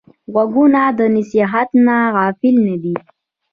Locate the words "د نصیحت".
0.97-1.69